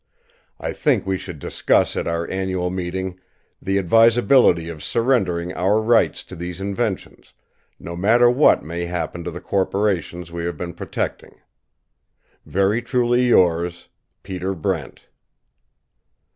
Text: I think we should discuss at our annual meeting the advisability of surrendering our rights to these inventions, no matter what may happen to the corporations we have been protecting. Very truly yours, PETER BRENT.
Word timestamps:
I 0.59 0.73
think 0.73 1.05
we 1.05 1.19
should 1.19 1.37
discuss 1.37 1.95
at 1.95 2.07
our 2.07 2.27
annual 2.31 2.71
meeting 2.71 3.19
the 3.61 3.77
advisability 3.77 4.67
of 4.67 4.81
surrendering 4.81 5.53
our 5.53 5.79
rights 5.79 6.23
to 6.23 6.35
these 6.35 6.59
inventions, 6.59 7.35
no 7.79 7.95
matter 7.95 8.27
what 8.27 8.63
may 8.63 8.85
happen 8.87 9.23
to 9.25 9.29
the 9.29 9.39
corporations 9.41 10.31
we 10.31 10.43
have 10.45 10.57
been 10.57 10.73
protecting. 10.73 11.39
Very 12.47 12.81
truly 12.81 13.27
yours, 13.27 13.89
PETER 14.23 14.55
BRENT. 14.55 15.01